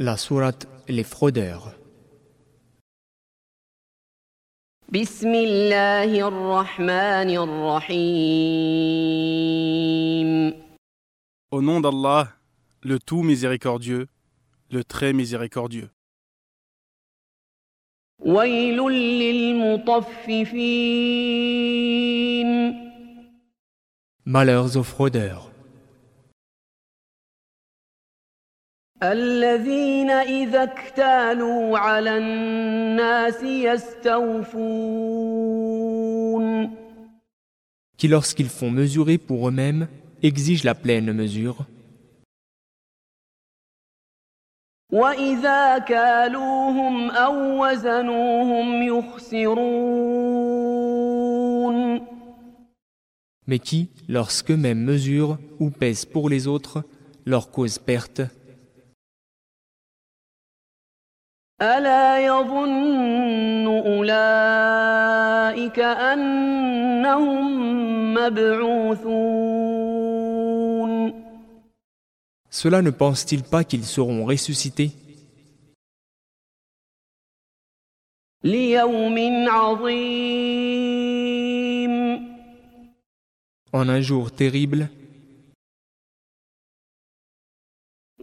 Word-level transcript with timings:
La 0.00 0.16
sourate 0.16 0.66
Les 0.88 1.04
fraudeurs. 1.04 1.72
Au 11.52 11.62
nom 11.62 11.80
d'Allah, 11.80 12.28
le 12.82 12.98
tout 12.98 13.22
miséricordieux, 13.22 14.08
le 14.72 14.82
très 14.82 15.12
miséricordieux. 15.12 15.90
Malheurs 24.24 24.76
aux 24.76 24.82
fraudeurs. 24.82 25.53
الذين 29.03 30.09
إذا 30.09 30.63
اكتالوا 30.63 31.77
على 31.77 32.17
الناس 32.17 33.43
يستوفون 33.43 34.89
qui 37.97 38.07
lorsqu'ils 38.07 38.49
font 38.49 38.71
mesurer 38.71 39.17
pour 39.17 39.49
eux-mêmes, 39.49 39.87
exigent 40.23 40.63
la 40.63 40.73
pleine 40.73 41.11
mesure, 41.11 41.65
وإذا 44.91 45.77
كالوهم 45.77 47.11
أو 47.11 47.65
وزنوهم 47.65 48.83
يخسرون 48.83 50.39
mais 53.47 53.59
qui, 53.59 53.89
lorsqu'eux-mêmes 54.07 54.83
mesurent 54.83 55.39
ou 55.59 55.71
pèsent 55.71 56.05
pour 56.05 56.29
les 56.29 56.45
autres, 56.47 56.83
leur 57.25 57.49
causent 57.49 57.79
perte. 57.79 58.21
ألا 61.61 62.25
يظن 62.25 63.67
أولئك 63.67 64.19
أنهم 65.79 67.43
مبعوثون 68.13 69.69
Cela 72.51 72.81
ne 72.81 72.89
pense-t-il 72.89 73.43
pas 73.43 73.63
qu'ils 73.63 73.85
seront 73.85 74.25
ressuscités 74.25 74.91
ليوم 78.43 79.49
عظيم 79.49 80.79
en 83.71 83.87
un 83.87 84.01
jour 84.01 84.31
terrible 84.31 84.89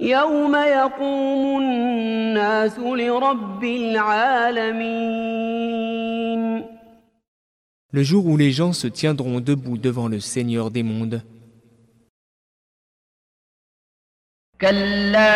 يوم 0.00 0.54
يقوم 0.56 1.58
الناس 1.62 2.78
لرب 2.78 3.64
العالمين 3.64 5.16
le 7.92 8.02
jour 8.02 8.26
où 8.26 8.36
les 8.36 8.52
gens 8.52 8.74
se 8.74 8.88
tiendront 8.88 9.40
debout 9.40 9.78
devant 9.78 10.08
le 10.08 10.20
Seigneur 10.20 10.70
des 10.70 10.82
mondes. 10.82 11.22
كلا 14.60 15.26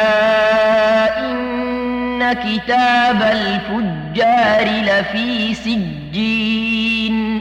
إن 1.20 2.32
كتاب 2.32 3.22
الفجار 3.22 4.82
لفي 4.82 5.54
سجين 5.54 7.40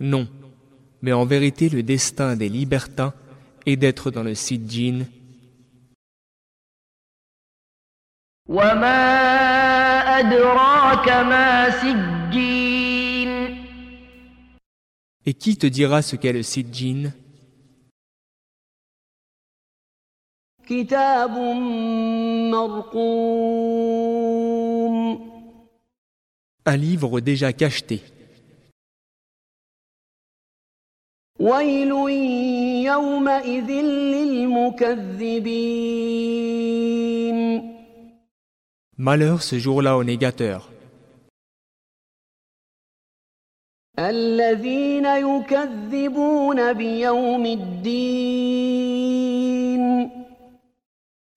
Non, 0.00 0.28
mais 1.02 1.12
en 1.12 1.24
vérité 1.24 1.68
le 1.68 1.82
destin 1.82 2.36
des 2.36 2.48
libertins 2.48 3.12
est 3.66 3.76
d'être 3.76 4.10
dans 4.10 4.22
le 4.22 4.34
Sidjin, 4.34 5.04
وما 8.48 8.98
أدراك 10.18 11.08
ما 11.08 11.70
سجين 11.70 13.28
et 15.26 15.34
qui 15.34 15.58
te 15.58 15.66
dira 15.66 16.00
ce 16.00 16.16
qu'est 16.16 16.32
le 16.32 16.42
Sidjin 16.42 17.12
كتاب 20.66 21.30
مرقوم 22.52 23.78
Un 26.66 26.76
livre 26.76 27.20
déjà 27.20 27.52
cacheté, 27.54 28.02
ويل 31.40 31.90
يومئذ 32.84 33.70
للمكذبين 34.12 35.08
Malheur 38.97 39.41
ce 39.41 39.57
jour-là 39.57 39.97
aux 39.97 40.03
négateurs. 40.03 40.69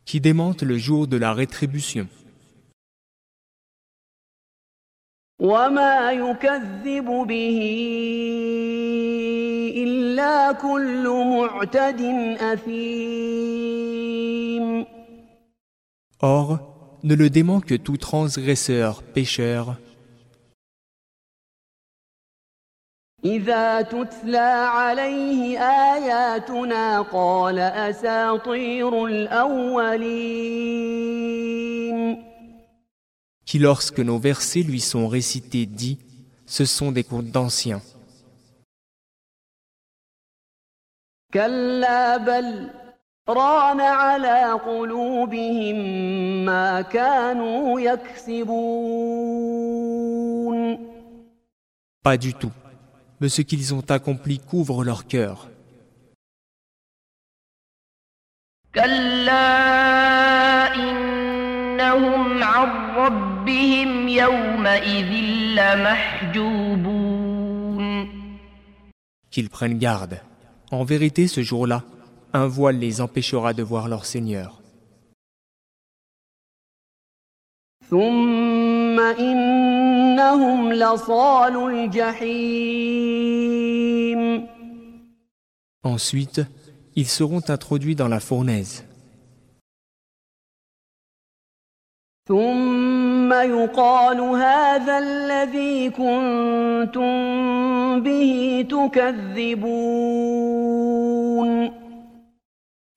Qui 0.04 0.20
démentent 0.20 0.62
le 0.62 0.76
jour 0.76 1.06
de 1.06 1.16
la 1.16 1.32
rétribution. 1.32 2.08
Or, 16.20 16.65
ne 17.05 17.15
le 17.15 17.29
dément 17.29 17.61
que 17.61 17.75
tout 17.75 17.97
transgresseur, 17.97 19.03
pécheur, 19.03 19.77
إذا 23.25 23.81
تتلى 23.81 24.37
عليه 24.37 25.59
آياتنا 25.59 27.01
قال 27.01 27.59
أساطير 27.59 29.05
الأولين 29.05 30.51
qui 33.45 33.59
lorsque 33.59 33.99
nos 33.99 34.17
versets 34.17 34.63
lui 34.63 34.79
sont 34.79 35.07
récités 35.07 35.65
dit 35.65 35.99
Ce 36.45 36.65
sont 36.65 36.91
des 36.91 37.03
contes 37.03 37.31
d'anciens. 37.31 37.81
كلا 41.33 42.17
بل 42.17 42.69
ران 43.29 43.81
على 43.81 44.51
قلوبهم 44.51 45.75
ما 46.45 46.81
كانوا 46.81 47.79
يكسبون 47.81 48.51
Pas 52.03 52.17
du 52.17 52.33
tout. 52.33 52.51
Mais 53.19 53.29
ce 53.29 53.41
qu'ils 53.43 53.73
ont 53.75 53.85
accompli 53.97 54.39
couvre 54.39 54.83
leur 54.83 55.05
cœur. 55.07 55.47
كلا 58.75 59.45
إنهم 60.75 62.43
عن 62.43 62.95
ربهم 62.95 64.07
يومئذ 64.07 65.11
لمحجوبون 65.55 67.11
Qu'ils 69.31 69.49
prennent 69.49 69.77
garde. 69.77 70.19
En 70.71 70.83
vérité, 70.83 71.27
ce 71.27 71.41
jour-là, 71.41 71.83
un 72.35 72.47
voile 72.47 72.79
les 72.79 73.01
empêchera 73.01 73.53
de 73.53 73.63
voir 73.63 73.87
leur 73.87 74.05
Seigneur. 74.05 74.57
ثم 77.89 78.99
إنهم 78.99 80.73
لصال 80.73 81.55
الجحيم 81.73 83.01
Ensuite, 85.83 86.41
ils 86.95 87.09
seront 87.09 87.41
introduits 87.49 87.95
dans 87.95 88.07
la 88.07 88.19
fournaise. 88.19 88.85
ثم 92.27 93.33
يقال 93.33 94.19
هذا 94.19 94.97
الذي 94.99 95.89
كنتم 95.89 97.11
به 98.03 98.65
تكذبون 98.69 100.44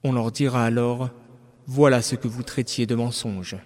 On 0.03 0.13
leur 0.13 0.31
dira 0.31 0.63
alors, 0.65 1.09
Voilà 1.67 2.01
ce 2.01 2.15
que 2.15 2.27
vous 2.27 2.43
traitiez 2.43 2.85
de 2.85 2.95
mensonge. 2.95 3.57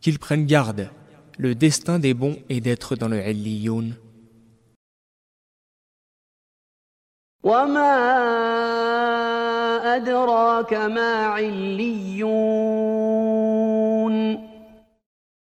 Qu'ils 0.00 0.18
prennent 0.18 0.46
garde, 0.46 0.90
le 1.38 1.54
destin 1.54 2.00
des 2.00 2.14
bons 2.14 2.36
est 2.48 2.60
d'être 2.60 2.96
dans 2.96 3.08
le 3.08 3.24
Illiyoun. 3.24 3.94
وما 9.97 9.97
أدراك 9.97 10.73
ما 10.73 11.25
عليون 11.25 12.73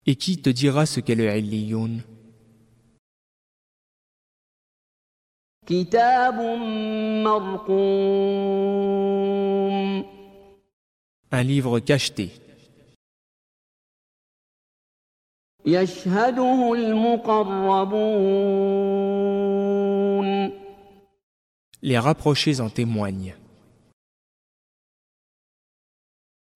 Et 0.06 0.16
qui 0.16 0.38
te 0.40 0.48
dira 0.50 0.86
ce 0.86 1.00
qu'est 1.00 1.14
le 1.14 1.28
Illiyoun 1.36 2.00
كتاب 5.66 6.34
مرقوم 7.24 8.38
Un 11.30 11.42
livre 11.42 11.78
cacheté, 11.80 12.30
يشهده 15.66 16.74
المقربون 16.74 18.28
les 21.82 21.98
rapprochés 21.98 22.60
en 22.60 22.70
témoignent. 22.70 23.34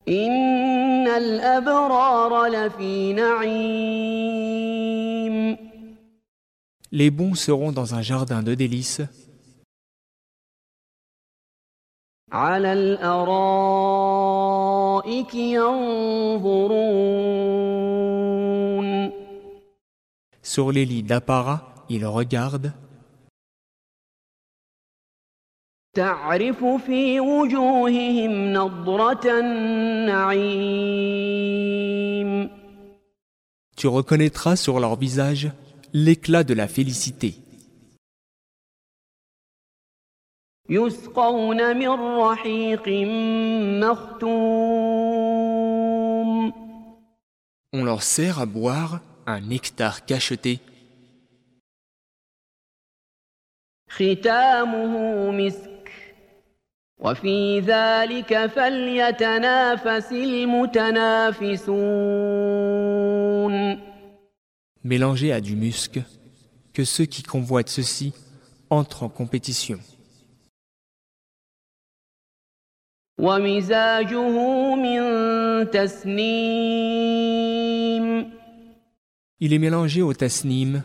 إن 0.08 1.08
الأبرار 1.08 2.46
لفي 2.46 3.12
نعيم 3.12 4.32
Les 6.94 7.10
bons 7.10 7.34
seront 7.34 7.72
dans 7.72 7.94
un 7.94 8.02
jardin 8.02 8.42
de 8.42 8.54
délices, 8.54 9.00
على 12.32 12.72
الأرائك 12.72 13.34
ينظرون 15.34 17.22
sur 20.42 20.72
les 20.72 20.84
lits 20.84 21.02
d'apparat, 21.02 21.74
ils 21.88 22.04
regardent, 22.04 22.72
تعرف 25.96 26.64
في 26.64 27.20
وجوههم 27.20 28.52
نضرة 28.52 29.40
النعيم 29.40 31.02
tu 33.76 33.88
reconnaîtras 33.88 34.56
sur 34.56 34.78
leur 34.78 34.96
visage 34.96 35.50
l'éclat 35.92 36.44
de 36.44 36.54
la 36.54 36.68
félicité. 36.68 37.34
يسقون 40.70 41.76
من 41.76 41.88
رحيق 42.20 42.88
مختوم 43.84 44.72
On 47.74 47.84
leur 47.84 48.02
sert 48.02 48.38
à 48.38 48.46
boire 48.46 49.00
un 49.26 49.40
nectar 49.40 50.04
cacheté, 50.06 50.60
ختامه 53.90 55.30
مسك 55.30 55.75
وفي 56.98 57.60
ذلك 57.60 58.46
فليتنافس 58.46 60.12
المتنافسون 60.12 61.92
mélangé 64.84 65.32
à 65.32 65.40
du 65.40 65.54
musc, 65.56 66.00
que 66.72 66.84
ceux 66.84 67.06
qui 67.06 67.22
convoitent 67.22 67.68
ceci 67.68 68.12
entrent 68.70 69.04
en 69.04 69.08
compétition. 69.08 69.78
ومزاجه 73.18 74.74
من 74.74 75.70
تسنيم 75.70 77.22
Il 79.40 79.52
est 79.52 79.58
mélangé 79.58 80.02
au 80.02 80.14
tasnim, 80.14 80.82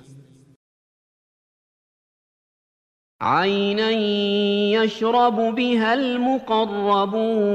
عينا 3.21 3.91
يشرب 4.71 5.55
بها 5.55 5.93
المقربون 5.93 7.47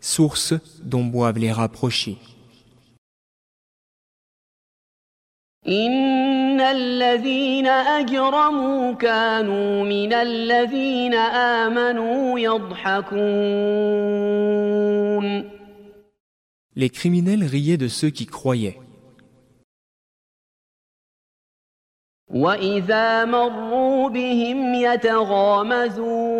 source 0.00 0.54
dont 0.82 1.04
boivent 1.04 1.38
les 1.38 1.52
rapprochés. 1.52 2.18
إن 5.68 6.60
الذين 6.60 7.66
أجرموا 7.66 8.92
كانوا 8.92 9.84
من 9.84 10.12
الذين 10.12 11.14
آمنوا 11.14 12.38
يضحكون 12.38 13.98
Les 16.76 16.90
criminels 16.90 17.44
riaient 17.44 17.76
de 17.76 17.88
ceux 17.88 18.10
qui 18.10 18.24
croyaient. 18.26 18.78
وإذا 22.32 23.24
مروا 23.24 24.08
بهم 24.08 24.74
يتغامزون 24.74 26.38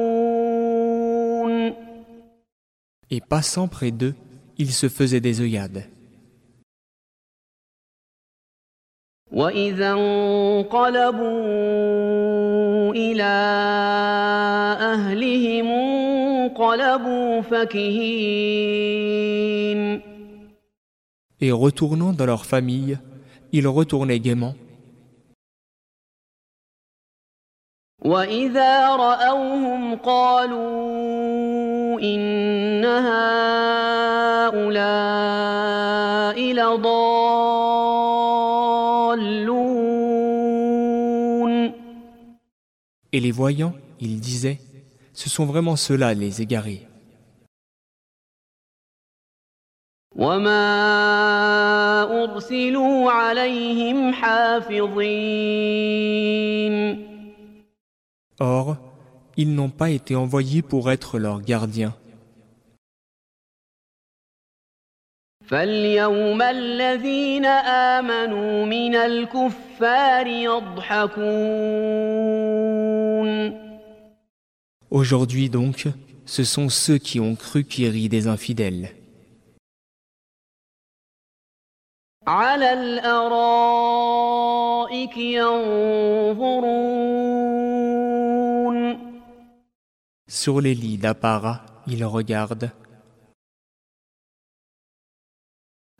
Et 3.10 3.22
passant 3.22 3.68
près 3.68 3.90
d'eux, 3.90 4.14
ils 4.58 4.72
se 4.72 4.86
faisaient 4.88 5.20
des 5.20 5.40
œillades. 5.40 5.84
وإذا 9.32 9.92
انقلبوا 9.92 11.28
إلى 12.94 13.22
أهلهم 14.80 15.66
انقلبوا 15.66 17.40
فكهين 17.40 18.88
Et 21.40 21.52
retournant 21.52 22.12
dans 22.12 22.26
leur 22.26 22.44
famille, 22.44 22.98
ils 23.52 23.68
retournaient 23.68 24.18
gaiement. 24.18 24.54
وإذا 28.03 28.95
رأوهم 28.95 29.95
قالوا 29.95 30.63
إن 32.01 32.85
هؤلاء 32.85 34.43
لضالون 36.53 37.83
Et 43.15 43.19
les 43.19 43.31
voyant, 43.31 43.73
ils 44.01 44.19
disaient 44.19 44.59
Ce 45.13 45.29
sont 45.29 45.45
vraiment 45.45 45.75
ceux-là 45.75 46.13
les 46.15 46.41
égarés. 46.41 46.87
وما 50.15 50.63
أرسلوا 52.23 53.11
عليهم 53.11 54.13
حافظين 54.13 55.53
Or, 58.42 58.76
ils 59.36 59.54
n'ont 59.54 59.70
pas 59.70 59.90
été 59.90 60.16
envoyés 60.16 60.62
pour 60.62 60.90
être 60.90 61.18
leurs 61.18 61.42
gardiens. 61.42 61.94
فاليوم 65.48 66.42
الذين 66.42 67.44
آمنوا 67.96 68.66
من 68.66 68.94
الكفار 68.94 70.26
يضحكون 70.26 71.18
Aujourd'hui 74.90 75.50
donc, 75.50 75.86
ce 76.26 76.44
sont 76.44 76.68
ceux 76.68 76.98
qui 76.98 77.18
ont 77.20 77.34
cru 77.34 77.64
qui 77.64 77.88
rient 77.88 78.08
des 78.08 78.26
infidèles. 78.26 78.94
على 82.26 82.72
الأرائك 82.72 83.16
ينظرون 85.16 87.11
Sur 90.32 90.60
les 90.60 90.74
lits 90.74 90.98
d'apparat, 90.98 91.64
ils 91.86 92.04
regardent. 92.04 92.70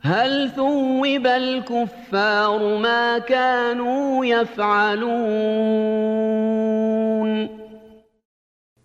هل 0.01 0.51
ثوب 0.55 1.25
الكفار 1.27 2.77
ما 2.77 3.19
كانوا 3.19 4.25
يفعلون 4.25 5.49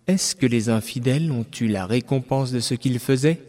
Est-ce 0.07 0.35
que 0.35 0.45
les 0.45 0.69
infidèles 0.69 1.31
ont 1.31 1.45
eu 1.61 1.67
la 1.67 1.85
récompense 1.85 2.51
de 2.51 2.59
ce 2.59 2.75
qu'ils 2.75 2.99
faisaient 2.99 3.41